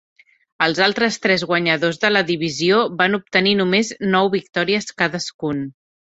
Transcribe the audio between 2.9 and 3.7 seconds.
van obtenir